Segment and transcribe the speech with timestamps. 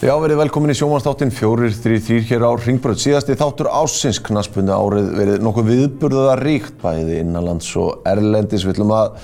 [0.00, 3.02] Já, verið velkomin í sjómanstáttin fjórir, þrý, þrýr hér á Ringbröð.
[3.02, 8.64] Síðasti þáttur ásins knaspunni árið verið nokkuð viðburða ríkt bæði innanlands og erlendis.
[8.64, 9.18] Við ætlum að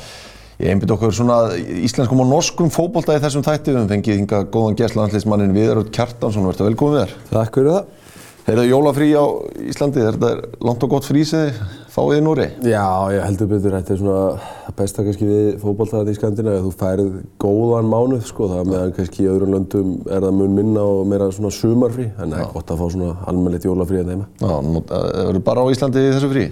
[0.60, 3.72] ég einbit okkur svona íslenskum og norskum fókbólta í þessum þætti.
[3.72, 6.44] Við höfum fengið hinga góðan gæstlandsleismannin Viðaröld Kjartansson.
[6.50, 7.16] Verður velkomin við þér.
[7.32, 8.05] Takk fyrir það.
[8.46, 9.26] Þeir eru jólafrí á
[9.58, 10.02] Íslandi.
[10.06, 11.56] Er þetta langt og gott frísið
[11.90, 12.44] fáið í Núri?
[12.62, 13.72] Já, ég heldur betur.
[13.74, 16.60] Þetta er svona það besta kannski við fókbóltaðan í Skandinavíu.
[16.68, 17.08] Þú færið
[17.42, 18.46] góðan mánuð sko.
[18.52, 22.06] Það meðan kannski í öðrum löndum er það mun minna og meira svona sumarfrí.
[22.14, 24.28] Að það er gott að fá svona almennilegt jólafrí að þeima.
[24.38, 24.54] Já,
[24.92, 26.44] það verður bara á Íslandi þessu frí?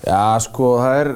[0.00, 1.10] Já, sko, það er,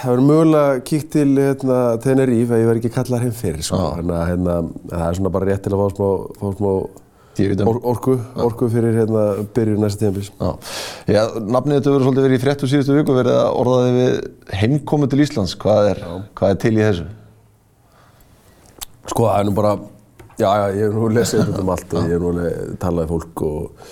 [0.00, 3.78] það verður mögulega kíkt til hérna, Tenerife að ég verð ekki kallar heim fyrir, sko.
[4.00, 4.58] Þannig að hérna,
[4.92, 6.74] það er svona bara rétt til að fá smá, fá smá
[7.66, 9.24] or, orku, orku fyrir hérna
[9.56, 10.32] byrjur næsta tíðanbils.
[10.40, 10.50] Já.
[11.10, 14.18] Já, nafnið þetta verður svolítið verið í fréttu síðustu viku verið að orðaði við
[14.60, 15.56] heimkomu til Íslands.
[15.60, 16.04] Hvað er,
[16.38, 17.08] hvað er til í þessu?
[19.10, 19.74] Sko, það er nú bara,
[20.36, 23.08] já, já, ég hef nú lesið þetta um allt og ég hef nú alveg talað
[23.08, 23.90] í fólk og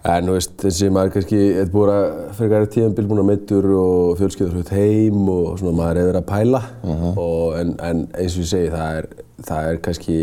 [0.00, 2.04] En þú veist, þessi maður kannski, þetta búin að
[2.38, 6.20] fyrir hverja tíðanbíl búin að meittur og fjölskyður hlut heim og svona maður er verið
[6.22, 7.18] að pæla uh -huh.
[7.20, 9.08] og en, en eins og ég segi, það er,
[9.44, 10.16] það er kannski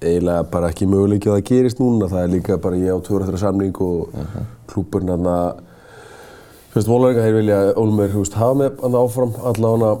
[0.00, 2.10] eiginlega bara ekki möguleikið að það gerist núna.
[2.12, 4.44] Það er líka bara ég á tjóraþra samning og uh -huh.
[4.66, 5.36] klúpurinn aðna,
[6.74, 9.98] fyrst Vólaringa, þeir vilja Ólmer, þú veist, hafa með aðna áfram allavega,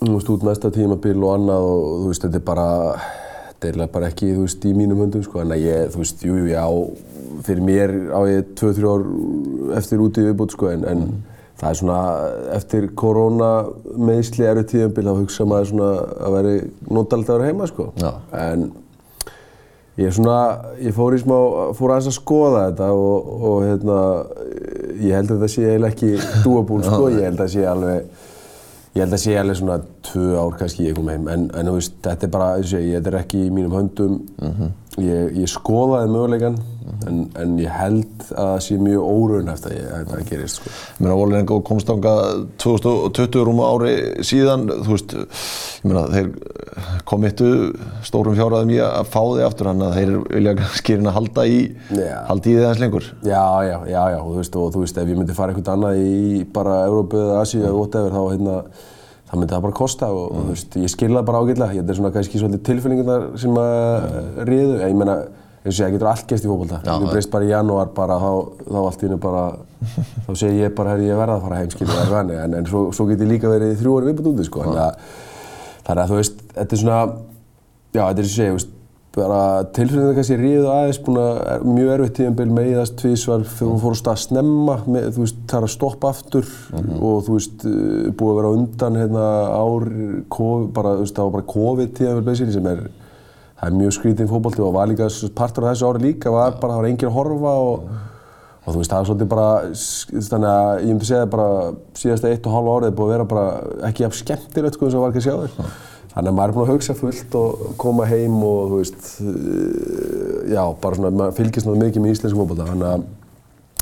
[0.00, 2.68] þú veist, út næsta tímabil og annað og þú veist, þetta er bara,
[3.60, 6.24] þetta er bara ekki, þú veist, í mínum höndum, sko, en að ég, þú veist,
[6.24, 6.64] jú, jú, já,
[7.44, 9.04] fyrir mér á ég 2-3 ár
[9.78, 11.14] eftir úti viðbútt sko en, en mm.
[11.60, 12.00] það er svona
[12.56, 13.52] eftir korona
[13.94, 15.90] meðsli eru tíðanbíl að hugsa maður svona
[16.26, 16.56] að veri
[17.28, 18.10] vera heima sko Já.
[18.32, 18.68] en
[19.98, 20.38] ég svona,
[20.82, 21.36] ég fór í smá,
[21.78, 24.00] fór aðeins að skoða þetta og, og hérna
[25.02, 28.26] ég held að þetta sé eiginlega ekki dúabúl sko, ég held að það sé alveg
[28.98, 31.26] ég held að það sé alveg svona 2 ár kannski ég kom heim.
[31.30, 34.16] En, en þú veist, þetta er bara, ég, þetta er ekki í mínum höndum.
[34.40, 34.72] Mm -hmm.
[35.04, 36.60] Ég, ég skoðaði möguleikann
[37.06, 40.72] En, en ég held að það sé mjög óraunhæft að það gerist sko.
[40.72, 42.14] Ég meina, Vólinengo komst ánga
[42.62, 43.92] 2020 rúma ári
[44.26, 47.50] síðan, þú veist, ég meina, þeir komittu
[48.06, 51.58] stórum fjáraðum í að fá þig aftur, þannig að þeir vilja skýrin að halda í,
[51.92, 52.12] Já.
[52.30, 53.08] halda í þið eins lengur.
[53.22, 55.74] Já, já, já, já, og þú veist, og þú veist, ef ég myndi fara eitthvað
[55.76, 58.60] annað í bara Európu eða Asíu eða whatever, þá hérna,
[59.28, 60.38] það myndi það bara kosta og, mm.
[60.38, 63.76] og þú veist, ég skilða bara ágætlega, þetta er svona kannski svolítið tilfinningunar sem að
[64.08, 64.40] mm.
[64.48, 65.16] ríðu, ég meina,
[65.64, 66.80] eins og ég getur allt gæst í fólkvölda.
[66.86, 68.30] Þú breyst bara í janúar bara, þá,
[68.64, 69.44] þá allt í hennu bara,
[70.24, 72.58] þá segir ég bara, herri, ég verða að fara heim, skilja, það er vanni, en,
[72.60, 75.14] en svo, svo get ég líka verið í þrjú orði viðbútt úti, sko, þannig að,
[75.88, 77.00] þannig að þú veist, þetta er svona,
[77.92, 78.72] já, þetta er eins og ég,
[79.18, 79.40] bara
[79.76, 83.96] tilfinningar kannski ríðu aðeins, búin að, er, mjög erfitt tíðanbíl, meiðast, tvísvar, þegar hún fór
[83.96, 87.02] að stað snemma, með, þú veist, það er að stoppa aftur mm -hmm.
[87.08, 87.66] og þú veist,
[88.18, 89.26] búið að vera undan, hérna,
[89.58, 89.88] ár,
[90.36, 92.84] COVID, bara, þú veist, það var bara COVID tíðanbíl, basically, sem er,
[93.58, 96.72] það er mjög skrítið fókbólti og var líka partur af þessu ári líka var bara,
[96.72, 97.88] það var engin að horfa og,
[98.64, 99.50] og þú veist, það er svolítið bara,
[100.30, 101.48] þannig að ég myndi segja bara
[101.94, 103.46] síðasta eitt og hálfa árið búið að vera bara
[103.88, 105.72] ekki af skemmtilegt sko eins og var ekki að sjá þér.
[106.18, 109.10] Þannig að maður er búin að hugsa fullt og koma heim og þú veist,
[110.50, 113.04] já, bara svona, maður fylgist náttúrulega mikið með íslensku fókbólta, þannig að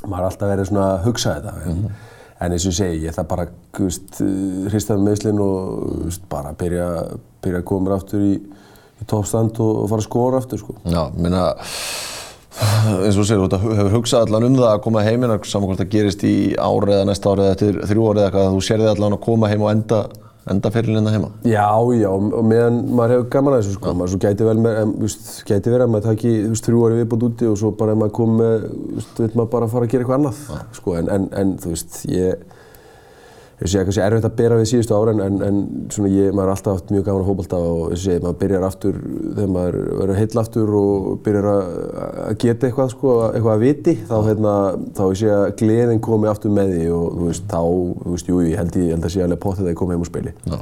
[0.05, 1.55] maður er alltaf verið svona að hugsa þetta.
[1.63, 2.13] En, mm -hmm.
[2.37, 6.53] En eins og ég segi, ég ætla bara að hrista með meðslinn og veist, bara
[6.53, 6.89] byrja,
[7.41, 8.35] byrja að koma mér aftur í
[8.97, 10.77] í toppstand og fara að skóra aftur sko.
[10.89, 11.49] Já, minna
[12.57, 15.83] eins og þú segir, þú hefur hugsað allan um það að koma heim saman hvort
[15.83, 18.83] það gerist í ári eða næsta ári eða eftir þrjú ári eða eitthvað þú sér
[18.83, 19.99] þig allan að koma heim og enda
[20.51, 21.31] enda fyrirlinna heima.
[21.47, 21.67] Já,
[21.99, 24.83] já, og meðan maður hefur gaman að þessu sko, maður svo gæti vel með,
[25.49, 28.37] gæti verið að maður taki þrjú ári viðbútt úti og svo bara ef maður kom
[28.41, 28.69] með,
[29.19, 30.61] veit maður bara fara að gera eitthvað annað, ja.
[30.79, 32.56] sko, en, en, en þú veist, ég
[33.57, 35.61] ég sé kannski erfitt að bera við síðustu ára en, en, en
[35.93, 38.67] svona ég, maður er alltaf haft mjög gaman að fókbalta og ég sé, maður byrjar
[38.67, 41.71] aftur þegar maður verður heill aftur og byrjar að,
[42.27, 44.55] að geta eitthvað sko, eitthvað að viti, þá hérna,
[44.99, 47.61] þá ég sé að gleðin komi aftur með því og þú veist, þá,
[48.05, 50.05] þú veist, jú, ég held, ég held að sé alveg potið að ég komi heim
[50.05, 50.37] og spili.
[50.45, 50.57] Já,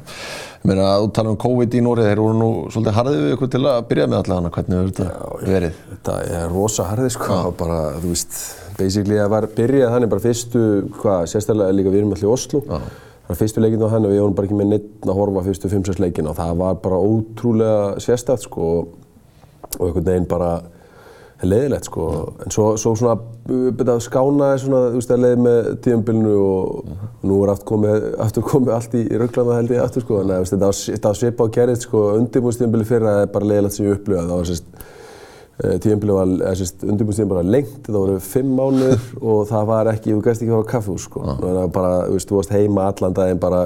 [0.63, 3.35] ég meina að þú tala um COVID í Nóri, þeir voru nú svolítið harðið við
[3.35, 5.83] ykkur til að byrja með allavega, hvernig hefur þetta verið?
[5.91, 8.39] Þetta er rosa harðið sko, bara, þú veist,
[8.79, 10.63] basically það var byrjað þannig bara fyrstu,
[11.01, 12.63] hvað, sérstaklega líka við erum allir í Oslo.
[12.69, 12.87] Ah.
[13.25, 15.47] Þannig að fyrstu leikinn var hann og við vorum bara ekki með neitt að horfa
[15.47, 18.71] fyrstu 5-6 leikinn og það var bara ótrúlega sérstætt sko
[19.79, 20.51] og einhvern veginn bara
[21.45, 22.09] leiðilegt sko.
[22.45, 26.85] En svo, svo svona byrjaði að skána svona, þú veist, að leiði með tíumbilinu og,
[26.85, 27.09] uh -huh.
[27.23, 30.19] og nú er aftur komið, aftur komið allt í rauglanda held ég aftur sko.
[30.21, 33.87] Þannig að þetta var, var svipa á gerðið sko, undirbúinstíumbili fyrra er bara leiðilegt sem
[33.87, 34.63] ég upplifað.
[35.55, 39.91] Sérst Tíðanbílið var, eða sérst, undirbúinstíðan bara lengt, það voru fimm mánuður og það var
[39.93, 41.19] ekki, þú gæst ekki að fara á kaffehús sko.
[41.23, 41.37] Ah.
[41.39, 43.61] Það var bara, þú veist, þú varst heima allan daginn bara,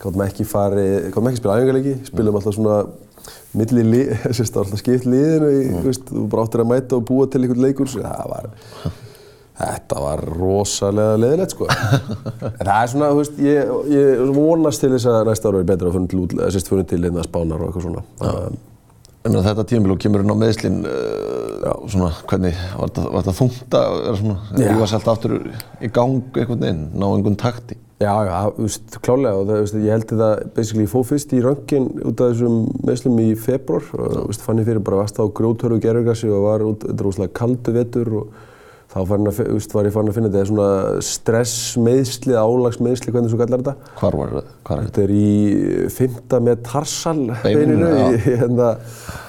[0.00, 2.78] gáttum ekki farið, gáttum ekki spila æfingarleiki, spilum alltaf svona
[3.56, 7.04] milli lið, að alltaf skipt liðinu í, þú veist, þú bara áttir að mæta og
[7.10, 8.44] búa til einhvern leikur, svo það var,
[9.60, 11.68] þetta var rosalega leðilegt, sko.
[11.68, 13.60] en það er svona, þú veist, ég,
[13.92, 15.92] ég vonast til þess að næsta ára er betra
[18.24, 18.56] að
[19.26, 23.38] En þetta tímabil og kemur inn á meðslinn, uh, svona, hvernig, var þetta, var þetta
[23.40, 24.68] þungt að vera svona, Já.
[24.70, 27.78] rífa sér alltaf aftur í gang einhvern veginn, ná einhvern takti?
[27.96, 30.26] Já, já, þú veist, klálega og það, veist, ég held þetta,
[30.58, 34.44] basically, ég fóð fyrst í röngin út af þessum meðslum í februar og, þú veist,
[34.44, 37.74] fann ég fyrir bara vast á grjóthörfu gerðugassi og var út, þetta er rosalega kaldu
[37.78, 38.36] vetur og
[38.92, 40.68] þá að, veist, var ég fann að finna þetta svona
[41.04, 43.90] stressmeðsli, álagsmeðsli, hvernig þú kallar þetta.
[43.98, 44.54] Hvar var þetta?
[44.70, 45.02] Þetta?
[45.04, 48.06] Er í fymta með tarsal Beininu, já.
[48.28, 48.70] hérna,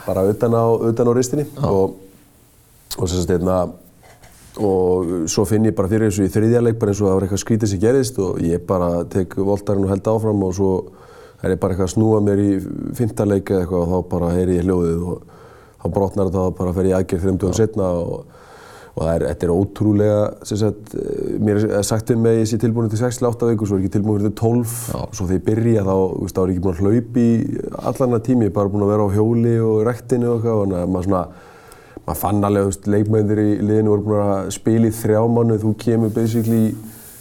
[0.06, 1.98] bara utan á, utan á ristinni og,
[2.98, 3.65] og sem sagt, hérna,
[4.57, 7.25] og svo finn ég bara fyrir þessu í þriðja leik bara eins og það var
[7.25, 10.71] eitthvað skrítið sem gerðist og ég bara tek voltarinn og held áfram og svo
[11.44, 12.50] er ég bara eitthvað að snúa mér í
[12.98, 15.36] fymta leik eða eitthvað og þá bara heyri ég hljóðið og
[15.77, 18.39] þá brotnar þetta og bara fer ég aðgerð þreim dögum setna og,
[18.97, 22.57] og er, þetta er ótrúlega, sem sagt, eh, mér er sagt um að ég sé
[22.61, 24.71] tilbúin til 6-8 vikur, svo er ég ekki tilbúin til 12,
[25.13, 27.29] svo þegar ég byrja þá, þú veist, þá er ég ekki búin að hlaupa í
[27.91, 30.63] allan að tími, ég er bara búin að vera á hjóli og rektinu og eitthvað,
[30.63, 31.23] þannig að maður svona,
[32.07, 35.61] maður fann alveg, þú veist, leikmennir í liðinu voru búin að spila í þrjá mánu,
[35.61, 36.65] þú kemur basically,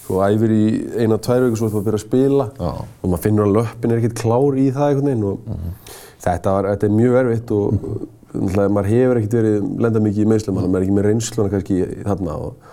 [0.06, 2.50] þú æfir í eina, tvær vikur svo þú byrja að spila.
[2.56, 2.73] Já.
[3.02, 5.40] og maður finnur að löppin er ekkert klár í það einhvern veginn og
[6.25, 7.75] þetta, var, þetta er mjög erfitt og
[8.44, 12.37] maður hefur ekkert verið lenda mikið í meðslum, maður er ekki með reynsluna kannski þarna
[12.47, 12.71] og,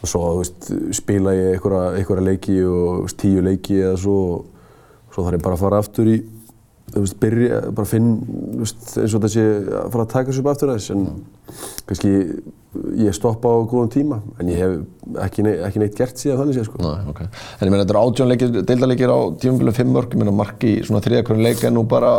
[0.00, 5.26] og svo, veist, spila ég einhverja, leiki og veist, tíu leiki eða svo og svo
[5.26, 6.18] þarf ég bara að fara aftur í
[6.94, 8.12] veist, byrja, bara finn
[8.60, 11.08] eins og sé að fara að taka þessu upp aftur þess en
[11.88, 12.12] kannski
[13.00, 14.74] ég stoppa á góðum tíma en ég hef
[15.26, 16.80] ekki, nei, ekki neitt gert síðan þannig séð sko.
[16.82, 17.22] Nei, ok.
[17.24, 20.74] En ég meina, þetta eru átjónleikir, deildarleikir á tímabilið fimm mörg, ég meina, mark í
[20.86, 22.12] svona þriðakvörn leik er nú bara,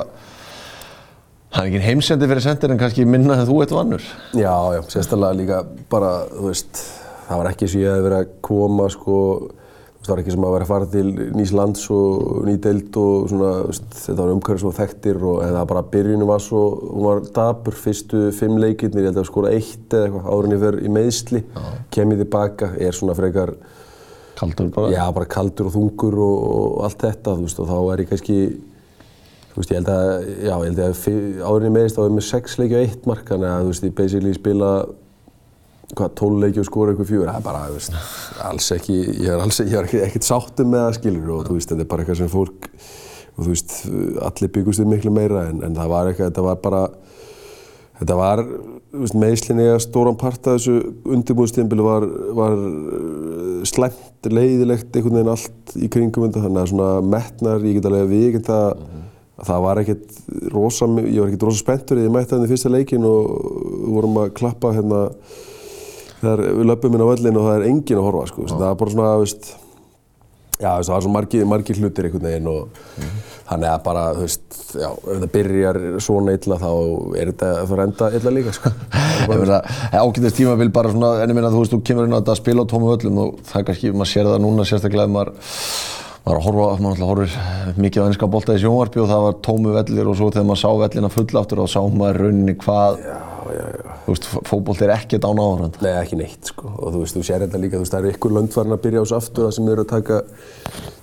[1.57, 4.03] það er ekki heimsendi fyrir sendir en kannski minna en þú eitt vannur.
[4.37, 6.81] Já, já, sérstaklega líka bara, þú veist,
[7.27, 9.15] það var ekki og ég hef verið að koma, sko,
[10.03, 13.25] það var ekki sem að vera að fara til nýs lands og ný deild og
[13.33, 16.61] svona, veist, þetta var umhverfið svo þekktir og en það bara byrjunum var svo,
[16.93, 20.79] hún var dabur fyrstu fimm leikirnir, ég held að skora eitt eða eitthvað, ég fer
[20.83, 21.43] í meðsli,
[21.97, 23.55] kem ég tilbaka, er svona frekar,
[24.37, 24.93] Kaldur bara.
[24.93, 28.11] já, bara kaldur og þungur og, og allt þetta, þú veist, og þá er ég
[28.11, 28.39] kannski,
[29.57, 30.07] þú veist, ég held að,
[30.45, 33.49] já, ég held að ég meðist er ég með sex leiki og eitt mark, þannig
[33.49, 34.69] að, þú veist, ég basically spila,
[35.95, 37.97] hvað, tól leiki og skora eitthvað fjögur, það er bara, þú veist,
[38.51, 41.57] alls ekki, ég er alls, ég er ekki, ekkert sáttum með það, skilur, og þú
[41.57, 42.69] veist, þetta er bara eitthvað sem fólk,
[43.33, 43.75] og þú veist,
[44.29, 46.85] allir byggust við miklu meira, en, en það var eitthvað, þetta var bara,
[47.97, 48.43] Þetta var,
[48.93, 50.75] þú veist, meðslinni að stóran part af þessu
[51.15, 52.03] undirbúðstímbili var,
[52.37, 52.53] var
[53.65, 58.27] slæmt, leiðilegt, einhvern veginn allt í kringum þannig að svona metnar, ég get alveg við,
[59.37, 60.17] það, að það var ekkert
[60.53, 63.29] rosa, ég var ekkert rosa spenntur ég mætti hann í fyrsta leikin og
[63.93, 65.05] vorum að klappa hérna
[66.17, 68.77] þegar við löpum inn á völlin og það er engin að horfa, sko, það var
[68.81, 69.55] bara svona, veist,
[70.57, 72.79] Já, veist, það var svo margir, margir hlutir einhvern veginn og
[73.47, 76.71] þannig að bara, þú veist, já, ef þetta byrjar svona illa þá
[77.21, 78.71] er þetta að fara að enda illa líka, sko.
[79.27, 79.59] Ég meina,
[79.93, 82.41] ágætist tímabil bara svona, en ég meina, þú veist, þú kemur inn á þetta að
[82.41, 85.53] spila á tómu völlum og það er kannski, maður sér það núna sérstaklega ef maður,
[86.27, 89.73] maður horfa, maður alltaf horfir mikið á ennska bolta í sjónvarpi og það var tómu
[89.77, 93.15] vellir og svo þegar maður sá vellina fulla aftur og sá maður rauninni hvað, Já,
[93.55, 93.95] já, já.
[94.03, 95.77] þú veist, fótbolt er ekkert án áhörand.
[95.85, 96.67] Nei, ekki neitt, sko.
[96.75, 98.81] Og þú veist, þú sér þetta líka, þú veist, það eru ykkur lönd farin að
[98.83, 100.17] byrja á þessu aftur sem eru að taka,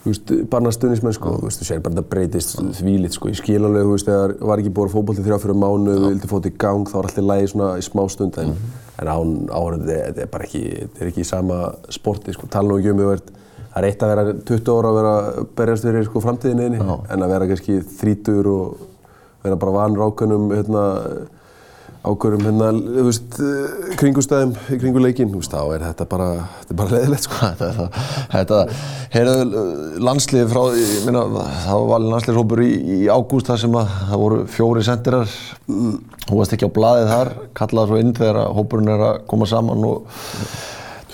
[0.04, 1.32] þú veist, barnastunismenn, sko.
[1.40, 3.30] Þú veist, þú sér bara þetta breytist þvílitt, sko.
[3.32, 6.10] Ég skil alveg, þú veist, þegar var ekki búið fótboll í þrjá fyrir mánu, þú
[6.12, 8.52] vildi fótt í gang, þá var allt í lagi svona í smá stund, en,
[9.00, 11.62] en án áhörandi, þetta er bara ekki, þetta er ekki í sama
[11.96, 12.50] sporti, sko.
[12.52, 13.04] Tala nú ekki um
[13.74, 17.24] það er eitt að vera 20 ára að vera að berjast fyrir, sko, framtíðinni, en
[17.24, 18.90] að vera kannski 30 og
[19.44, 20.82] vera bara vanur ákveðnum, hérna,
[22.04, 23.38] ákveðum hérna, þú veist,
[23.98, 26.28] kringustæðum, í kringu leikinn, þú veist, þá er þetta bara,
[26.60, 27.50] þetta er bara leðilegt, sko.
[27.58, 27.88] Þetta,
[28.36, 28.60] þetta,
[29.16, 29.64] heyrðu
[30.06, 31.24] landsliði frá, ég meina,
[31.64, 35.34] það var landsliðshópur í, í ágúst þar sem að það voru fjóri sendirar,
[36.28, 39.50] þú varst ekki á blaðið þar, kallaði svo inn þegar að hópurinn er að koma
[39.50, 40.22] saman og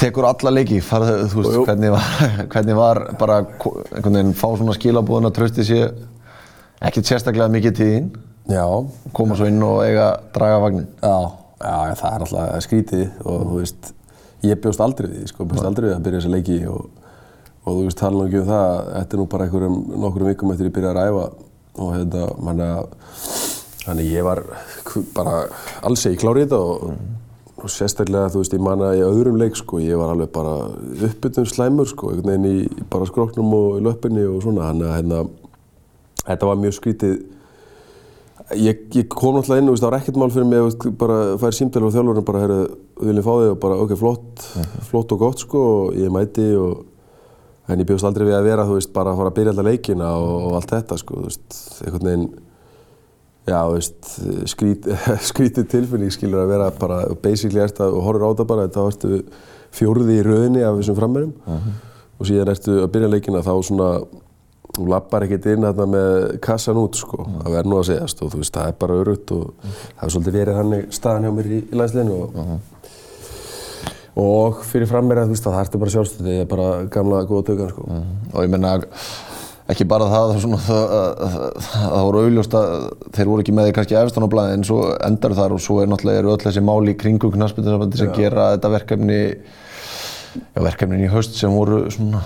[0.00, 2.08] tekur alla leiki, farðu, þú veist, hvernig var,
[2.52, 5.94] hvernig var bara einhvern veginn fá svona skilabúðin að trösti sér?
[6.80, 7.80] Ekkert sérstaklega mikið
[8.50, 8.64] Já,
[9.14, 10.86] koma svo inn og eiga draga vagnin.
[11.02, 11.18] já,
[11.60, 13.90] já, það er alltaf skrítið og þú veist,
[14.42, 16.88] ég bjóst aldrei við því, sko, bjóst aldrei við að byrja þessa leiki og,
[17.60, 20.70] og þú veist, tala ekki um það, þetta er nú bara einhverjum, nokkurum vikum eftir
[20.70, 21.28] ég byrjaði að ræfa
[21.80, 22.70] og hérna, manna,
[23.84, 24.42] þannig ég var
[25.14, 25.36] bara
[25.86, 26.88] alls ekki klár í þetta og,
[27.64, 30.54] og sérstaklega, þú veist, ég manna í öðrum leik, sko, ég var alveg bara
[31.08, 35.20] uppbytun slæmur, sko, einhvern veginn í, bara skróknum og löppinni og svona, þannig að hérna,
[36.24, 37.16] þetta var mjög skrítið.
[38.58, 41.58] Ég, ég kom náttúrulega inn og það var ekkert mál fyrir mig að bara færi
[41.60, 42.60] símdælu og þjálfurinn bara, herru,
[42.98, 44.46] við viljum fá þig og bara, ok, flott,
[44.88, 46.80] flott og gott sko og ég mæti og
[47.70, 49.68] en ég bjóðst aldrei við að vera, þú veist, bara að fara að byrja alltaf
[49.68, 52.26] leikina og, og allt þetta sko, þú veist, einhvern veginn,
[53.48, 54.00] já, veist,
[54.50, 54.88] skrít,
[55.30, 58.82] skrítið tilfinning skilur að vera bara, basically ertu að, og horfir á þetta bara, þá
[58.86, 59.22] ertu
[59.76, 61.32] fjórði í rauninni af þessum frammerum
[62.20, 63.90] og síðan ertu að byrja leikina þá svona,
[64.74, 68.34] þú lappar ekkert inn þarna með kassan út sko, að verða nú að segjast og
[68.34, 71.50] þú veist, það er bara örugt og það hefur svolítið verið hann staðan hjá mér
[71.50, 72.38] í, í landsliðinu og,
[74.20, 77.74] og fyrir frammeira, þú veist, það ertu bara sjálfstöði, það er bara gamla góða tökkan
[77.74, 78.00] sko.
[78.34, 78.76] og ég menna
[79.70, 82.74] ekki bara það, svona, það, voru auðljóst að
[83.16, 85.80] þeir voru ekki með því kannski efstan á blæði en svo endar þar og svo
[85.82, 91.06] er náttúrulega eru öll þessi máli í kringum knaspindinsambandi sem gera þetta verkefni já, verkefnin
[91.06, 92.24] í haust sem voru svona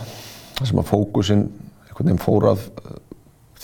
[0.61, 1.49] sem að fókusin
[1.89, 2.69] einhvern veginn fór af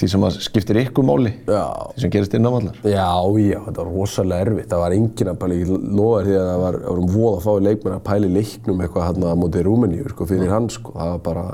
[0.01, 1.65] því sem að skiptir ykkur máli Já.
[1.95, 3.09] því sem gerist innan vallar Já,
[3.43, 4.69] já, þetta var rosalega erfitt.
[4.71, 7.67] Það var enginn að pæla, ég lofa því að það var, það vorum voða fái
[7.67, 10.95] leikmenn að pæla í leiknum eitthvað hérna á móti Rúmeníu, sko, fyrir hann, sko.
[10.97, 11.45] Það var bara,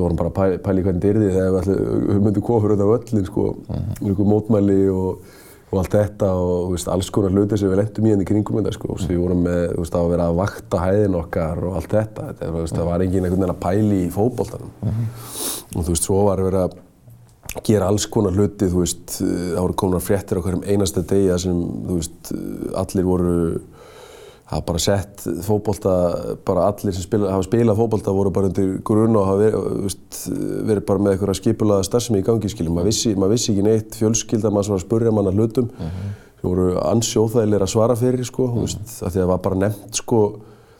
[0.00, 2.88] við vorum bara að í hvernig þetta yrði þegar við, við myndum koma fyrir þetta
[2.90, 3.46] völlin, sko,
[4.00, 5.38] einhver mótmæli og,
[5.70, 8.74] og allt þetta og, veist, alls konar hluti sem við lendum í henni kringum þetta,
[8.78, 8.96] sko.
[9.04, 12.28] Við vorum með, veist, að vera að vakta hæðin okkar og allt þetta.
[12.30, 14.72] þetta veist, það var enginn einhvern veginn að pæla í fótboltanum.
[15.74, 16.78] Og þú veist, svo var verið að
[17.66, 21.44] gera alls konar hluti, þú veist, það voru konar fréttir á hverjum einasta degi þar
[21.44, 22.32] sem, þú veist,
[22.82, 23.36] allir voru,
[24.50, 25.92] hafa bara sett fótbolta,
[26.46, 30.20] bara allir sem spila, hafa spilað fótbolta voru bara undir grunn og hafa verið, veist,
[30.66, 34.50] verið bara með eitthvað skipulaða starfsemi í gangi, skiljum, vissi, maður vissi ekki neitt, fjölskylda,
[34.50, 38.82] maður var að spurja manna hlutum, sem voru ansjóþægilegir að svara fyrir, sko, þú veist,
[38.98, 40.20] af því að það var bara nefnt, sko,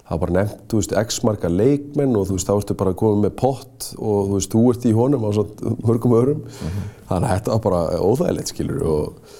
[0.01, 2.95] það var bara nefnt, þú veist, x marga leikmenn og þú veist, þá ertu bara
[2.97, 6.43] að koma með pott og þú veist, þú ert í honum á svona mörgum öðrum.
[7.07, 9.39] Þannig að þetta var bara óþægilegt, skilur, og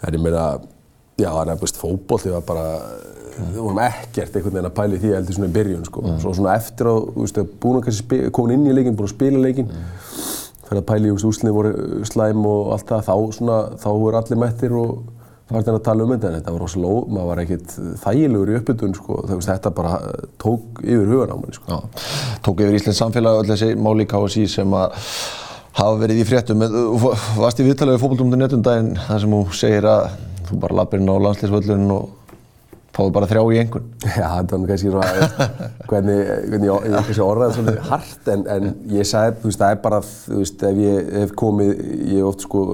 [0.00, 0.44] það er ég meina,
[1.20, 2.66] já, þannig að, þú veist, fótbolti var bara,
[3.40, 6.02] við vorum ekkert einhvern veginn að pæla í því heldur svona í byrjun, sko.
[6.24, 9.14] Svo svona eftir á, þú veist, búin að kannski komin inn í leikin, búin að
[9.14, 9.70] spila leikin,
[10.66, 13.88] fyrir að pæla í, þú veist, úslinni voru slæm og allt það, þá svona, þá
[13.94, 15.00] voru allir mættir og
[15.50, 17.72] var þetta að tala um þetta en þetta var rosalega, ó- maður var ekkert
[18.04, 19.94] þægilegur í uppbytun sko, þegar þetta bara
[20.38, 21.66] tók yfir hugan á manni sko.
[21.66, 22.04] Já,
[22.46, 24.94] tók yfir Íslands samfélag öll þessi máli KSI sem að
[25.80, 26.62] hafa verið í fréttum.
[26.62, 27.10] En Þú
[27.42, 30.06] varst í viðtalið við fókbaldum.net um daginn þar sem þú segir að
[30.50, 32.08] þú bara lappir inn á landslýsvöllun og
[32.94, 33.90] fáið bara þrjá í einhvern.
[34.20, 35.50] Já, þetta var kannski svona,
[35.90, 39.76] hvernig, hvernig ég, ég kannski orðaði svolítið hart en, en ég sagði, þú veist, það
[39.76, 42.64] er bara, þú veist, ef ég hef komið, ég hef oft sko,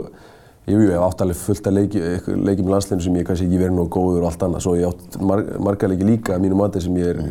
[0.66, 2.02] jú, ég hef átt alveg fullt af leiki,
[2.48, 4.90] leikjum í landsliðinu sem ég kannski ekki verið nógu góður og allt annað, svo ég
[4.90, 7.22] átt mar, marga leiki líka að mínu mati sem ég er,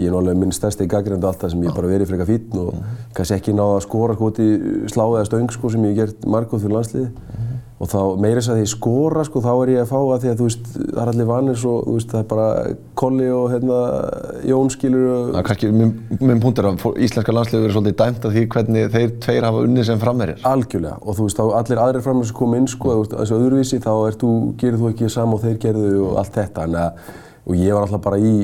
[0.00, 2.78] ég er nálega minn stærsti gaggrindu alltaf sem ég bara verið frekar fínn og
[3.16, 4.48] kannski ekki náða að skora sko út í
[4.88, 7.48] slá eða stöng sko sem ég hef gert margóð fyrir landsliði
[7.80, 10.30] og þá meira þess að því skora sko þá er ég að fá að því
[10.30, 12.48] að þú veist það er allir vanir svo þú veist það er bara
[13.00, 13.78] Kolli og hérna
[14.50, 18.28] Jón skilur og Það er kannski minn, punkt er að íslenska landslið verið svolítið dæmt
[18.28, 20.44] af því hvernig þeir tveir hafa unnið sem framherjar.
[20.52, 23.92] algjörlega og þú veist þá allir aðrir framar sem kom inn sko þessu öðruvísi þá
[24.10, 27.02] ert þú, gerir þú ekki sama og þeir gerðu og allt þetta en að
[27.50, 28.34] og ég var alltaf bara í,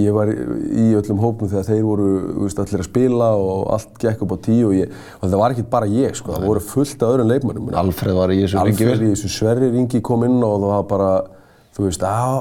[0.00, 2.06] ég var í öllum hópnum þegar þeir voru
[2.40, 5.54] veist, allir að spila og allt gekk upp á tíu og, ég, og það var
[5.54, 7.68] ekki bara ég sko, það voru fullt af öðrum leikmönnum.
[7.82, 9.04] Alfreð var í þessu Alfred vel.
[9.04, 11.10] í þessu Sverri Ringi kom inn og það var bara,
[11.76, 12.38] þú veist, að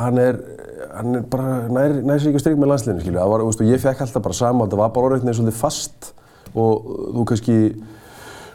[0.00, 0.40] hann er,
[0.96, 3.20] hann er bara nær, nær sér ekki að stryk með landsliðinu, skilju.
[3.20, 5.60] Það var, þú veist, og ég fekk alltaf bara sama, það var bara orðið svolítið
[5.60, 6.12] fast
[6.58, 7.58] og þú kannski,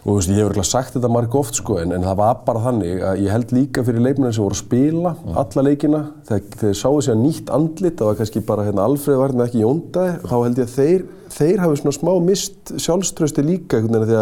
[0.06, 2.42] og þú veist, ég hef örgulega sagt þetta marg oft, sko, en, en það var
[2.46, 6.60] bara þannig að ég held líka fyrir leikmennin sem voru að spila alla leikina, þegar
[6.62, 10.18] þeir sáu sér nýtt andlit, það var kannski bara hérna Alfred var hérna ekki Jóndaði,
[10.30, 11.08] þá held ég að þeir,
[11.40, 14.14] þeir hafi svona smá mist sjálfströsti líka, að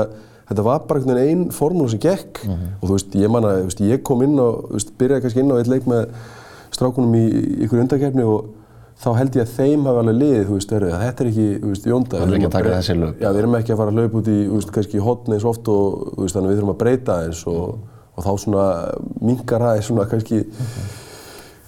[0.47, 2.41] þetta var bara einn formúla sem gekk.
[2.79, 5.43] Og þú veist, ég man að, þú veist, ég kom inn og, veist, byrjaði kannski
[5.43, 6.09] inn á eitt leik með
[6.73, 7.23] strákunum í
[7.65, 8.51] ykkur undakefni og
[9.03, 11.71] þá held ég að þeim hafi alveg liðið, þú veist, heyrðu, þetta er ekki, þú
[11.71, 12.19] veist, jónda.
[12.19, 13.15] Það er ekki að taka þessi lög.
[13.19, 15.47] Já, við erum ekki að fara að hlaupa út í, þú veist, kannski hotn eins
[15.51, 17.63] oft og, þú veist, þannig við þurfum að breyta eins og,
[18.13, 18.65] og þá svona
[19.27, 20.41] minkar aðeins svona kannski,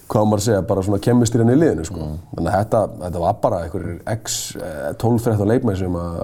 [0.06, 2.10] hvað á maður að segja, bara svona kemistirinn í liðinu, sko.
[2.32, 6.20] Þannig að þetta, þetta var bara einhverjir x, eh, 12-13 leikmenn sem að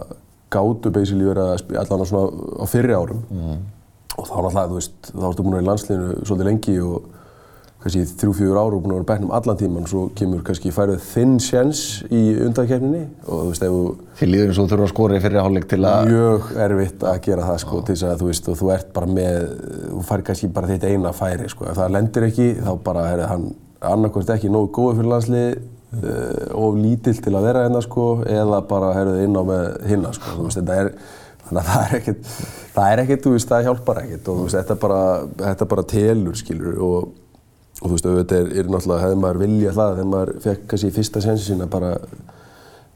[0.53, 2.27] gátu basically verið að á svona
[2.61, 3.25] á fyrri árum.
[4.13, 7.11] Og þá náttúrulega, þú veist, þá ertu búin að vera í landsliðinu svolítið lengi og
[7.83, 11.03] kannski þrjú-fjögur ár og búin að vera á bekknum allan tíman svo kemur kannski færið
[11.09, 13.03] þinn sjens í undankeppninni.
[13.27, 13.83] Og þú veist, ef þú
[14.23, 16.09] Þið líður eins og þú þurfa að skora í fyrri hálfleik til að...
[16.13, 19.09] mjög erfitt að gera það sko, til þess að þú veist, og þú ert bara
[19.19, 19.47] með,
[19.89, 23.25] þú fær kannski bara þitt eina færi sko, ef það lendir ekki þá bara er
[23.31, 23.47] hann
[23.83, 25.49] annarkvæmst ekki nógu góður fyrir landslið
[26.03, 30.13] uh, of lítill til að vera hérna sko, eða bara herðu inn á með hinna
[30.17, 30.93] sko, þú veist, þetta er,
[31.49, 32.31] þannig að það er ekkert,
[32.77, 34.23] það er ekkert, þú veist, það hjálpar ekkert.
[34.23, 35.03] Og þú veist, þetta bara,
[35.43, 37.11] þetta bara telur, skilur, og,
[37.83, 40.93] og þú veist, auðvitað er, er náttúrulega, hefði maður viljað það þegar maður fekk kannski
[40.93, 41.91] í fyrsta sensi sína bara,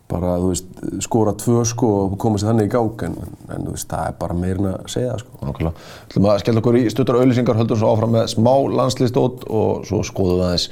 [0.06, 3.18] bara, þú veist, skora tvö sko og koma sér þannig í gang, en,
[3.50, 5.42] en þú veist, það er bara meirinn að segja það, sko.
[5.50, 5.84] Nákvæmlega.
[6.06, 9.86] Við ætlum að skella okkur í stuttar auðlýsingar, höldum svo áfram með smá landslistót og
[9.90, 10.68] svo skoðum við aðeins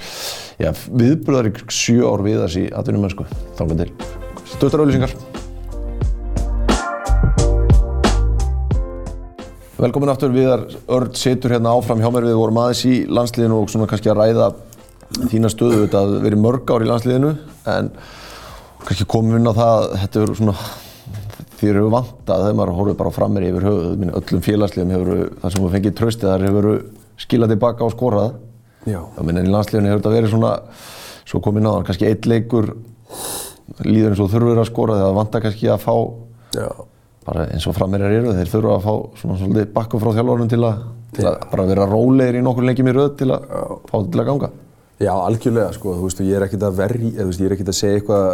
[0.62, 3.30] já, viðbröðar í sjö ár við þessi atvinnumönsku.
[3.58, 5.33] Þálega
[9.84, 10.62] Velkomin aftur, Viðar
[10.96, 14.20] Örd situr hérna áfram hjá mér, við vorum aðeins í landsliðinu og svona kannski að
[14.22, 14.46] ræða
[15.28, 17.32] þína stöðu, þetta að verið mörg ár í landsliðinu
[17.68, 17.90] en
[18.86, 20.54] kannski komum við inn á það að þetta eru svona
[21.58, 25.20] því eru vantað þegar maður horfið bara fram mér yfir höfuð, Minni, öllum félagsliðum hefur
[25.42, 26.70] þar sem við fengið tröstið þar hefur
[27.26, 28.32] skilað tilbaka skorað
[28.88, 29.00] Já.
[29.18, 30.54] Það minn en í landsliðinu hefur þetta verið svona
[31.28, 32.72] svo komið náðan, kannski eitt leikur
[33.84, 35.94] líður eins og þurfur að skora þegar það vantar kannski að fá
[36.56, 36.68] Já.
[37.24, 40.60] Bara eins og frammeirjar eru, þeir þurfa að fá svona svolítið bakku frá þjálfurinn til
[40.68, 40.82] að,
[41.16, 43.48] til að bara vera rólegir í nokkur leikjum í röð til að
[43.88, 44.50] fá þetta til að ganga.
[45.02, 48.00] Já, algjörlega, sko, þú veist, ég er ekkert að verja, ég er ekkert að segja
[48.00, 48.28] eitthvað,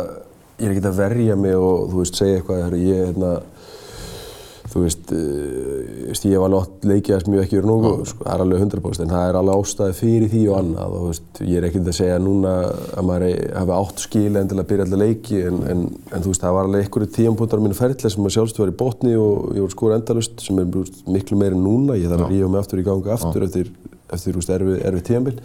[0.60, 3.32] ég er ekkert að verja mig og, þú veist, segja eitthvað, ég, hérna,
[4.70, 5.12] þú veist,
[6.60, 9.12] átt leikið að sem ég hef ekki verið nógu, sko, það er alveg 100%, en
[9.14, 10.94] það er alveg ástæði fyrir því og annað.
[10.94, 13.26] Og, þú veist, ég er ekkert að segja núna að maður
[13.60, 16.56] hafi átt skil en til að byrja alltaf leiki, en, en, en, þú veist, það
[16.56, 19.64] var alveg einhverju tíampunktar á mínu ferðlega sem maður sjálfstu var í botni og ég
[19.64, 20.68] voru skóra endalust, sem er
[21.10, 23.50] miklu meiri en núna, ég þarf að rífa mig aftur í ganga aftur Já.
[23.50, 23.72] eftir,
[24.10, 25.40] eftir, þú veist, erfið erfi tíambil.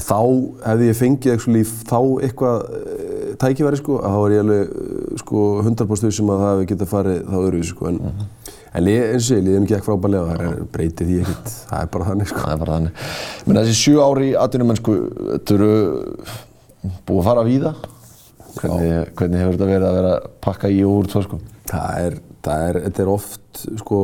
[0.00, 0.20] að þá
[0.66, 5.44] hefði ég fengið actually, þá eitthvað e, tækifæri sko, að þá er ég alveg sko
[5.64, 8.54] 100% sem að það hefði getið farið þá öðru sko, en, uh -huh.
[8.72, 11.92] en lið, eins og ég, liðum gekk frábælega og það breytir því ekkert, það er
[11.96, 12.44] bara þannig sko.
[12.44, 13.04] Það er bara þannig.
[13.46, 14.96] Menn þessi sjú ári í atvinnumennsku,
[15.30, 15.72] þetta eru
[17.06, 17.74] búið að fara að víða?
[18.50, 21.40] Hvernig, hvernig hefur þetta verið að vera að pakka í og úr svo sko?
[21.70, 24.00] Það er, það er, þetta er oft sko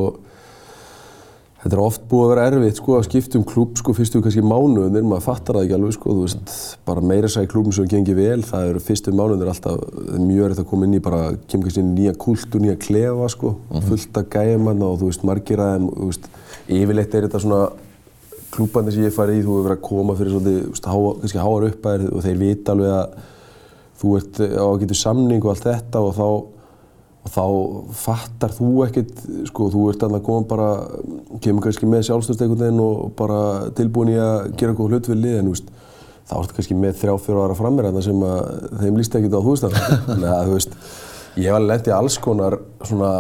[1.67, 4.43] Þetta er oft búið að vera erfitt sko að skipta um klúb sko fyrstu kannski
[4.47, 6.53] mánuðunir, maður fattar það ekki alveg sko, veist,
[6.87, 9.81] bara meira sæði klúbum sem gengir vel, það eru fyrstu mánuðunir alltaf
[10.15, 13.33] mjög erfitt að koma inn í bara, kemur kannski inn í nýja kultur, nýja klefa
[13.35, 13.89] sko, uh -huh.
[13.89, 16.31] fullt að gæja manna og þú veist, margir veist,
[16.71, 17.61] yfirleitt er þetta svona
[18.55, 20.99] klúbandi sem ég fari í, þú hefur verið að koma fyrir svolítið, þú veist, há,
[21.19, 23.09] kannski háar uppæðir og þeir vita alveg að
[23.99, 26.29] þú ert á að geta samning og allt þetta og þá
[27.27, 30.69] og þá fattar þú ekkert, sko, þú ert alltaf góðan bara,
[31.43, 33.41] kemur kannski með sjálfstöðstegundin og bara
[33.77, 35.73] tilbúin í að gera góð hlut við lið, en þú veist,
[36.27, 39.55] þá ertu kannski með þrjá, fjóra ára frammeirðarna sem að þeim líst ekkert á þú
[39.55, 39.81] veist það.
[40.11, 40.77] Þannig að, þú veist,
[41.37, 43.11] ég hef alveg lendið alls konar svona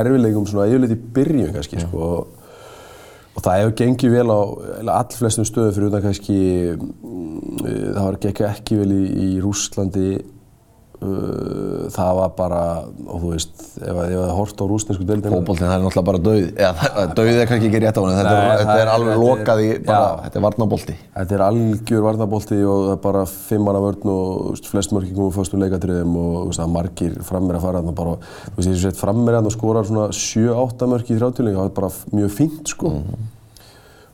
[0.00, 2.10] erfileikum svona yfirleitt í byrjun kannski, sko,
[3.30, 4.40] og það hefur gengið vel á
[4.98, 6.38] allflestum stöðum fyrir utan kannski,
[6.76, 7.64] mm,
[7.96, 10.10] það var ekki vel í, í Rúslandi,
[11.00, 12.60] það var bara,
[13.08, 16.20] og þú veist, ef það er hort á rúsnesku deildinu Fókbóltinn, það er náttúrulega bara
[16.26, 20.10] dauð, eða dauð er kannski ekki rétt á henni, þetta, er alveg lokað í, bara,
[20.26, 24.60] þetta er varnabólti Þetta er algjör varnabólti og það er bara fimm manna vörn og
[24.68, 27.96] flest mörki komið fyrst úr leikatriðum og veist, það er margir frammir að fara þarna
[28.02, 28.14] bara,
[28.50, 31.74] þú veist, ég sett frammir að það skorar svona 7-8 mörki í þrjáttjóðlingu, það er
[31.80, 32.92] bara mjög fínt sko.
[32.92, 33.32] Mm -hmm.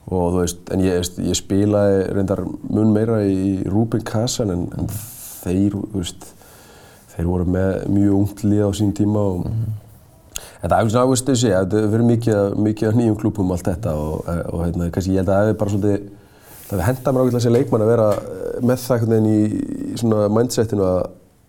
[0.07, 4.87] og þú veist, en ég, ég spilaði reyndar mun meira í Rúbin Kassan en, en
[5.43, 6.36] þeir, þú veist
[7.17, 10.69] þeir voru með mjög ungt lið á sín tíma og mm -hmm.
[10.69, 14.29] það er svona áherslu þessi, það verður mikið, mikið af nýjum klúpum allt þetta og,
[14.53, 16.01] og hérna, kannski ég held að það hefur bara svolítið
[16.67, 18.07] það henda mér ákveðlega sem leikmann að vera
[18.63, 19.43] með það einhvern veginn í,
[19.93, 21.03] í svona mindsetinu að,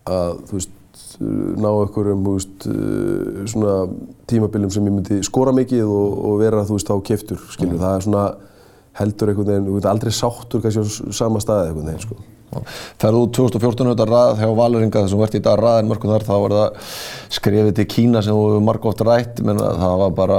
[0.06, 0.74] að þú veist
[1.18, 2.26] ná einhverjum
[3.50, 3.74] svona
[4.30, 7.82] tímabiljum sem ég myndi skora mikið og, og vera þú veist á keftur skilur, mm.
[7.82, 8.24] það er svona
[8.98, 12.18] heldur einhvern veginn, þú veit aldrei sáttur kannski á sama staði einhvern veginn sko.
[12.98, 16.36] Ferðu út 2014 auðvitað rað hjá Valeringa þessum verðt í dag raðin mörgum þar, þá
[16.44, 16.94] var það
[17.38, 20.38] skrefið til Kína sem þú margótt rætt, menn að það var bara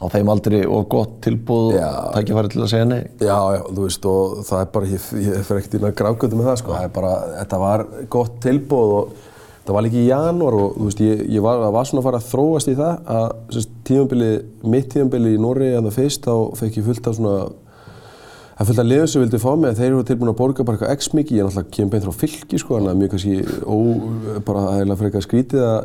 [0.00, 3.00] á þeim aldrei og gott tilbúð og tækifæri til að segja nei.
[3.20, 6.38] Já, já, þú veist og það er bara, ég, ég fer ekkert inn að gráðgötu
[6.38, 9.12] með það sko, það er bara, þetta var gott tilbúð og
[9.66, 12.22] það var líka í janúar og þú veist, ég, ég var, var svona að fara
[12.22, 14.30] að þróast í það að tímanbili,
[14.72, 17.36] mitt tímanbili í Norri en það fyrst, þá fekk ég fullt af svona
[18.60, 20.76] Það fylgði að liður sem vildi fá mig að þeir eru tilbúin að borga bara
[20.76, 21.36] eitthvað x mikið.
[21.38, 23.76] Ég er náttúrulega kemur beint frá fylki sko, þannig að mjög kannski ó,
[24.50, 25.78] bara heila fyrir eitthvað skrítið að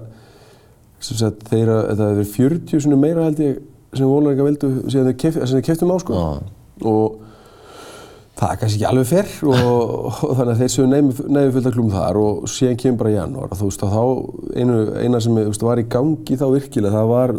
[1.07, 3.61] sagt, þeir að það hefur 40 svona meira held ég
[3.95, 6.19] sem Vólaringa vildu sem þeir keft, keftum á sko.
[6.19, 6.41] Ah.
[6.83, 7.15] Og
[8.41, 11.79] það er kannski ekki alveg fyrr og, og þannig að þeir séu nefnir fullt að
[11.79, 13.55] klúma þar og síðan kemur bara janúar.
[13.55, 14.03] Þú veist að þá
[14.59, 17.37] einu, eina sem veist, var í gangi þá virkilega það var,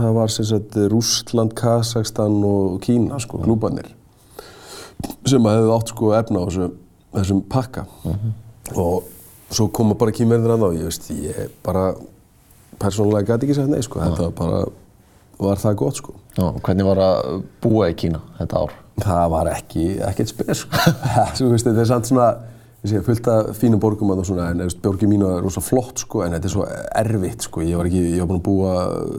[0.00, 3.97] það var sem sagt Rússland, Kazakstan og Kína sko, klúbanir
[5.28, 6.68] sem að hefðu átt sko efna á þessu,
[7.14, 8.32] þessum pakka uh -huh.
[8.74, 11.94] og svo koma bara kýmverðir að þá, ég veist, ég bara
[12.78, 14.60] persónulega gæti ekki sagt nei sko, þetta var bara,
[15.38, 16.14] var það gott sko.
[16.36, 18.76] Já, hvernig var að búa í Kína þetta ár?
[19.02, 20.94] Það var ekki, ekkert spes sko.
[21.38, 22.28] Svo, veist, þetta er samt svona,
[22.82, 25.62] ég sé, fullt af fínum borgum að það svona, en veist, borgin mín var rosa
[25.64, 26.66] flott sko, en þetta er svo
[27.02, 27.62] erfitt sko.
[27.66, 28.74] Ég var ekki, ég var búinn að búa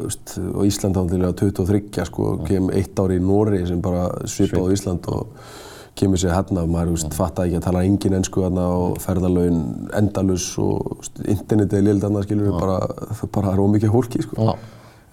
[0.06, 4.10] veist, á Ísland á til að 23 sko, kem eitt ári í Nóri sem bara
[4.28, 5.34] svipað á Ísland og
[6.00, 9.62] kemur sér hérna og maður veist, fattaði ekki að tala engin ennsku hérna og ferðalögin
[10.00, 12.78] endalus og internetið er lild hérna, skilur við, bara,
[13.28, 14.54] bara það er ómikið hólki sko.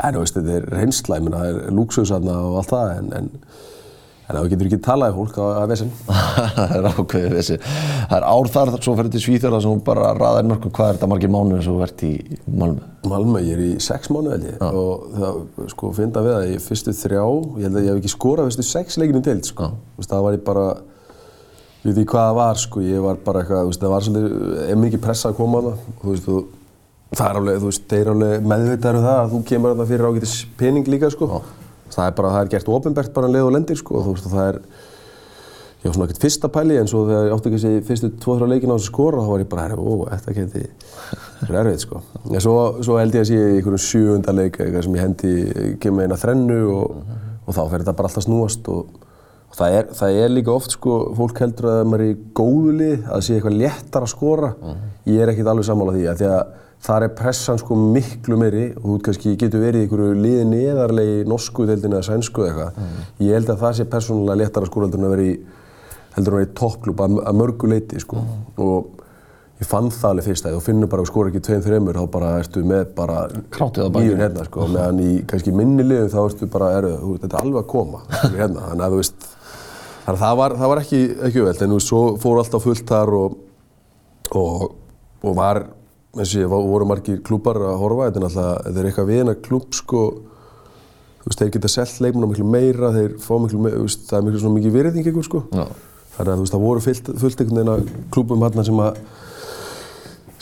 [0.07, 3.13] En veist, þetta er reynsla, ég meina, það er lúksus hérna og allt það, en,
[3.17, 3.31] en,
[4.27, 5.91] en það getur ekki talað um fólk að vesen.
[6.57, 7.57] það er ákveðið þessi.
[7.63, 10.73] Það er ár þar, svo ferður til Svíþjóða sem þú bara raðar mörgum.
[10.75, 12.09] Hvað er þetta margir mánuðir sem þú ert í
[12.51, 12.83] Malmö?
[13.07, 15.35] Malmö, ég er í sex mánuð held ég og það,
[15.71, 17.25] sko, finna við að ég fyrstu þrjá,
[17.61, 19.65] ég held að ég hef ekki skorað fyrstu sex leikinu deild, sko.
[19.95, 20.67] Þú veist, það var ég bara,
[21.85, 24.03] ég veit ekki hvað það var, sko, ég var bara eitthvað, þú veist, það var
[24.09, 24.31] svolítið,
[24.67, 26.37] er mikið pressa að koma það og þú veist, þú,
[27.13, 27.87] það er alveg, þú veist,
[31.93, 34.07] það að er bara, það er gert ofinbært bara um leið og lendir, sko, og
[34.07, 34.59] þú veist, og það er,
[35.77, 38.51] ég var svona ekkert fyrsta pæli en svo þegar ég átti ekki þessi fyrstu tvo-þrjá
[38.53, 40.63] leikina á þessu skora þá var ég bara, ó, þetta geti
[41.47, 42.03] verið erfitt sko.
[42.33, 45.35] En svo, svo held ég að sé í einhverjum sjöunda leik eitthvað sem ég hendi,
[45.85, 47.01] kemur eina þrennu og,
[47.47, 48.99] og þá fer þetta bara alltaf snúast og,
[49.47, 52.77] og það, er, það er líka oft sko, fólk heldur að maður er í góðu
[52.81, 54.53] lið, að sé eitthvað léttar að skora.
[55.07, 56.55] Ég er ekkert alveg sammála því að því að
[56.87, 61.21] þar er pressan sko miklu meiri og þú kannski getur verið í einhverju liði neðarlegi
[61.31, 63.05] norsku deildinu eða sænsku eða eitthvað.
[63.25, 65.37] Ég held að það sé persónulega léttar að skora heldur en að vera í
[66.17, 68.23] heldur hún að vera í toppklub að, að mörgu leiti sko.
[68.57, 69.03] og
[69.61, 72.33] ég fann það alveg fyrst að þú finnur bara skora ekki tveim þreymur þá bara
[72.41, 74.67] ertu með bara nýjun hérna sko.
[74.75, 76.89] meðan í kannski minni liðum þá ertu bara, er,
[77.23, 78.03] þetta er alveg að koma
[78.37, 78.67] hérna.
[78.71, 79.29] þannig að þú veist
[80.07, 81.81] það var, það var ekki, ekki öðvöld en þú
[85.27, 85.63] og, var
[86.17, 89.37] eins og ég, voru margir klúpar að horfa þetta er alltaf, þetta er eitthvað vina
[89.47, 90.05] klúb sko
[91.21, 94.19] þú veist, þeir geta selgt leikmuna miklu meira, þeir fá miklu meira, þú veist, það
[94.19, 95.67] er miklu svona mikið virðing eitthvað sko Já.
[96.17, 99.01] Þannig að þú veist, það voru fullt, fullt einhvern veginn að klúbum hérna sem að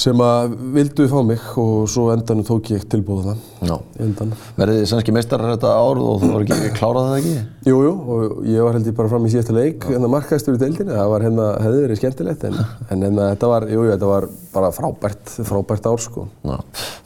[0.05, 3.43] sem að vildu fá mig og svo endanum tók ég tilbúið það.
[3.69, 3.75] Já.
[4.03, 4.33] Endan.
[4.57, 7.35] Verðið þið sannski meistarar þetta ár og þú var ekki klárað það ekki?
[7.71, 10.63] Jú, jú, og ég var held ég bara fram í síðasta leik, hérna markaðistur í
[10.65, 12.59] deildinni, það var hérna, hefði verið skemmtilegt, en,
[12.91, 16.27] en hérna þetta var, jú, jú, þetta var bara frábært, frábært ár, sko.
[16.47, 16.57] Já.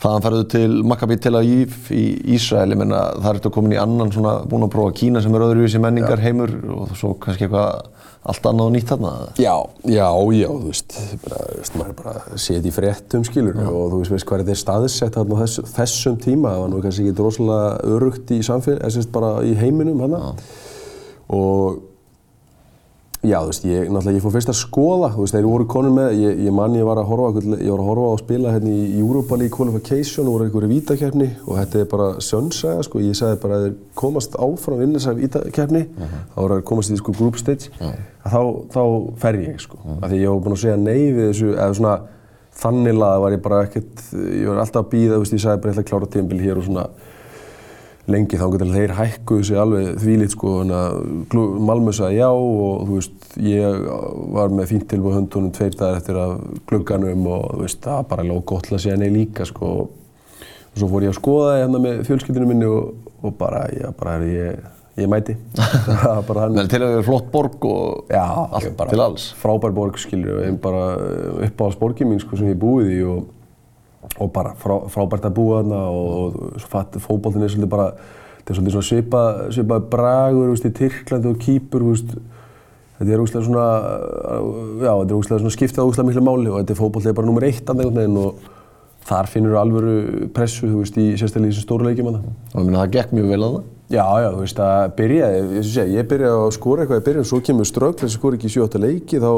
[0.03, 2.05] Þaðan ferðu til Maccabi Tel Aviv í
[2.37, 5.47] Ísrael, ég menna það ertu komin í annan svona búin að prófa Kína sem er
[5.49, 7.89] öðruvísi menningar heimur og svo kannski eitthvað
[8.29, 9.13] allt annað og nýtt þarna.
[9.41, 9.55] Já,
[9.89, 10.07] já,
[10.37, 14.15] já, þú veist, bara, veist maður er bara séð í fréttum, skilur, og þú veist,
[14.15, 17.25] veist hvað þetta er staðsett þarna á þess, þessum tíma, það var nú kannski ekki
[17.25, 20.35] rosalega örugt í samfélag, eða sérst bara í heiminum hana.
[21.39, 21.88] Og
[23.27, 25.95] já, þú veist, ég, náttúrulega, ég fór fyrst að skoða, þú veist, þeir voru konur
[25.97, 28.53] með, ég, ég mann ég var að horfa, ég var að horfa á að spila
[28.55, 33.03] hérna í Europa League Qualification og voru einhverju vítakeppni og þetta er bara sjönnsaga, sko,
[33.03, 36.23] ég sagði bara að þeir komast áfram vinna þessari vítakeppni, uh -huh.
[36.35, 37.99] þá voru að komast í sko group stage, uh -huh.
[38.23, 38.41] þá,
[38.77, 38.83] þá
[39.19, 39.99] fer ég, sko, uh -huh.
[40.03, 42.01] af því ég var búinn að segja nei við þessu, eða svona,
[42.55, 45.63] þannig laga var ég bara ekkert, ég var alltaf að býða, þú veist, ég sagði
[45.63, 46.87] bara ég ætla að klára tímbil hér og svona,
[48.09, 50.55] lengi þá getur þeir hækkuðu sig alveg þvílitt sko
[51.69, 53.85] Malmö sagði já og þú veist ég
[54.37, 56.35] var með fínt tilbúið höndunum tveir dagar eftir að
[56.71, 59.75] glugganum og þú veist það var bara lóð gott að segja nei líka sko.
[59.89, 63.89] Og svo fór ég að skoða það hérna með fjölskyldinu minni og, og bara, já,
[63.99, 64.67] bara ég,
[65.01, 65.37] ég mæti.
[66.29, 68.93] Bara hann til að vera flott borg og já, allt bara.
[68.93, 69.33] til alls.
[69.41, 70.85] frábær borg skilur við, bara
[71.49, 73.27] uppáhaldsborgin mín sko sem ég búið í og
[74.17, 78.59] og bara frá, frábært að búa þarna og, og fókbóltinn er svolítið bara þetta er
[78.59, 79.23] svolítið svona svipa,
[79.55, 82.15] svipa bragur veist, í Tyrklandi og Kýpur veist.
[82.99, 83.67] þetta er úrslega svona
[84.83, 87.49] já, þetta er úrslega svona skiptað úrslega miklu máli og þetta er fókbóltið bara nummer
[87.49, 88.47] eitt af einhvern veginn og
[89.09, 89.97] þar finnur þú alvöru
[90.37, 92.33] pressu, þú veist, í sérstaklega í þessum stóru leikjum að það.
[92.53, 93.61] Og ég meina það gekk mjög vel á það.
[93.89, 97.29] Já, já, þú veist, það byrjaði, ég, ég, ég byrjaði að skora eitthvað í byrjun,
[97.31, 99.31] svo kemur strögl, þess að skora ekki í 7-8 leiki, þá,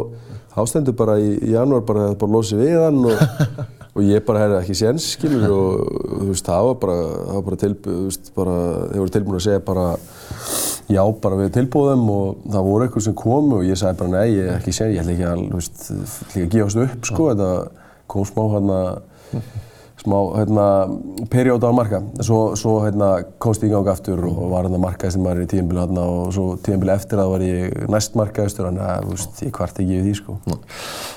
[0.57, 3.23] þá stendur bara í, janúar bara að bara losi við hann og,
[4.01, 7.47] og ég bara hefði ekki séns, skilur, og þú veist, það var bara, það var
[7.49, 8.59] bara tilbúið, þú veist, bara,
[8.91, 9.87] þeir voru tilbúin að segja bara
[10.91, 14.37] já, bara við tilbúðum og það voru eitthvað sem komu og ég sagði bara nei,
[14.39, 15.83] ég ekki séns, ég ætla ekki að, þú veist,
[16.27, 17.51] ekki að gefast upp, sko, þetta
[18.11, 18.81] kom smá hérna
[20.01, 20.65] smá hérna,
[21.31, 22.01] perjóta á marka.
[22.25, 23.11] Svo, svo hérna,
[23.43, 26.47] komst ég í gang aftur og var hérna markaðistur maður í tíðanbílu hérna og svo
[26.65, 30.15] tíðanbílu eftir það var ég næst markaðistur þannig að veist, ég kvart ekki við því
[30.21, 30.37] sko.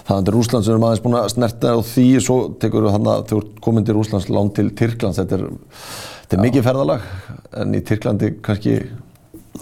[0.09, 3.15] Það er Rúsland sem er maður búin að snerta á því svo tekur þú hérna,
[3.29, 5.45] þú ert komin til Rúslands lán til Tyrklands, þetta er,
[6.25, 7.07] þetta er mikið ferðalag
[7.63, 8.75] en í Tyrklandi kannski,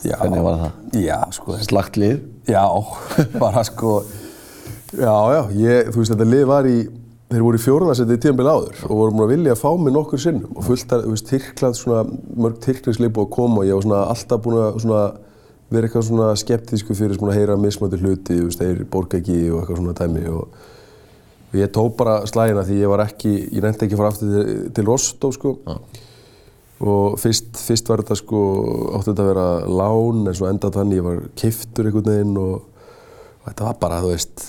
[0.02, 0.16] Já.
[0.18, 0.98] hvernig var það?
[1.04, 1.60] Já, sko.
[1.68, 2.24] Slagt lið?
[2.50, 2.66] Já,
[3.38, 4.00] bara sko,
[4.98, 6.80] já, já, ég, þú veist, þetta lið var í
[7.32, 9.96] þeir voru í fjórðarsætti í tíðanbíl áður og voru múin að vilja að fá mig
[9.96, 12.02] nokkur sinnum og fullt að, þú veist, Tyrkland svona,
[12.36, 15.04] mörg Tyrklandsleip búið að koma og ég var svona alltaf búin að svona
[15.72, 19.40] vera eitthvað svona skeptísku fyrir svona að heyra mismöndi hluti, þú veist, þeir borga ekki
[19.48, 20.62] og eitthvað svona dæmi og
[21.52, 24.32] og ég tók bara slægina því ég var ekki, ég nefndi ekki að fara aftur
[24.32, 25.58] til, til Rostov sko.
[26.82, 28.40] Og fyrst, fyrst var þetta sko,
[28.96, 32.86] átti þetta að vera lán en svo endaði þannig ég var kiftur einhvern veginn og,
[33.42, 34.46] og þetta var bara, þú veist,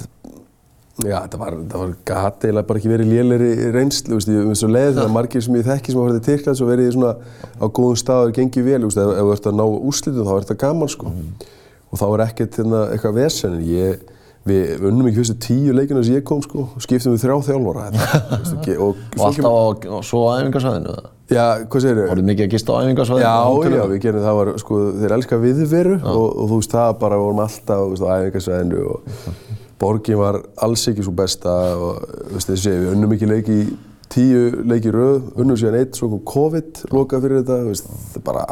[1.01, 4.65] já þetta var, þetta var gati eða bara ekki verið lélæri reynslu, veist, ég finnst
[4.65, 7.13] svo leið þegar margir sem ég þekki sem hafa verið til Tyrklands og verið svona
[7.57, 10.45] á góðum stað og gengið vel, veist, ef, þú ert að ná úrslitum þá er
[10.45, 14.11] þetta gaman sko og þá er ekkert hérna, eitthvað vesen en ég
[14.43, 18.65] Við unnum ekki fyrstu tíu leikina sem ég kom sko, skiptum við þrjá þjálfara og,
[18.89, 20.95] og, og alltaf á, svo á æfingarsvæðinu?
[21.31, 22.09] Já, hvað segir þau?
[22.09, 23.23] Voruð mikið að gista á æfingarsvæðinu?
[23.23, 26.91] Já, já, við gerum það, var, sko, þeir elska viðveru og, og þú veist það
[27.05, 29.07] bara, við vorum alltaf á æfingarsvæðinu og
[29.83, 33.59] borgin var alls ekki svo besta og veist, þessi, við unnum ekki leiki
[34.13, 38.47] tíu leiki rauð, unnum síðan eitt, svo kom COVID, lokað fyrir þetta, veist, það bara,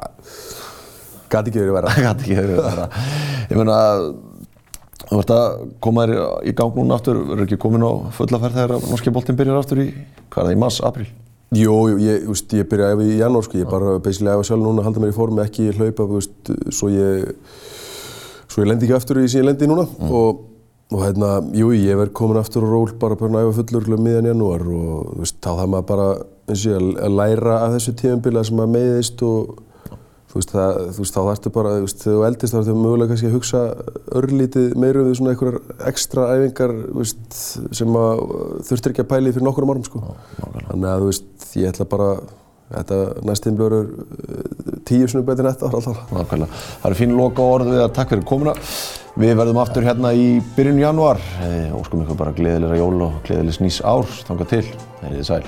[1.30, 1.94] gæti ekki verið verða.
[2.00, 2.90] Gæti ekki verið verða.
[3.50, 3.78] Ég meina,
[5.10, 8.84] Þú ert að koma þér í gang núna aftur, verður ekki komin á fullaferð þegar
[8.92, 9.86] norski boltinn byrjar aftur í,
[10.30, 11.06] hvað er það, í mars, april?
[11.56, 14.62] Jú, ég, veist, ég byrja ef í janúar sko, ég er bara basically að sjálf
[14.62, 16.06] núna að halda mér í formi, ekki hlaupa,
[16.70, 17.32] svo ég,
[18.46, 20.12] svo ég lendi ekki aftur í sem ég lendi núna mm.
[20.20, 20.44] og,
[20.90, 24.64] og hérna, jú, ég verð komin aftur og ról bara bara næfa fullur miðan janúar
[24.66, 26.06] og þú veist, þá þarf maður bara,
[26.50, 29.58] eins og ég, að læra af þessu tímanbila sem maður meiðist og
[30.30, 32.74] Þú veist, það, þú veist, þá þarftu bara, þú veist, þegar þú eldist þá þarftu
[32.78, 33.62] mögulega kannski að hugsa
[34.20, 37.38] örlítið meira við svona einhverjar ekstra æfingar, þú veist,
[37.80, 38.22] sem að
[38.68, 40.02] þurftir ekki að pæli fyrir nokkur árum, sko.
[40.04, 42.12] Já, Þannig að, þú veist, ég ætla bara,
[42.70, 43.88] þetta næstum blöður
[44.88, 46.02] tíu svona betur nætt ára alltaf.
[46.14, 46.60] Nákvæmlega.
[46.80, 48.56] Það eru fín loka orð við að takk fyrir komuna.
[49.20, 51.22] Við verðum aftur hérna í byrjun januar.
[51.76, 54.06] Óskum ykkur bara gleðilega jól og gleðilega snís ár.
[54.28, 54.64] Þanga til.
[55.00, 55.42] Það þið sæl.